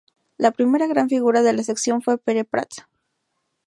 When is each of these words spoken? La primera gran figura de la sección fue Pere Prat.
La 0.39 0.49
primera 0.49 0.87
gran 0.87 1.09
figura 1.09 1.43
de 1.43 1.53
la 1.53 1.61
sección 1.61 2.01
fue 2.01 2.17
Pere 2.17 2.43
Prat. 2.43 2.71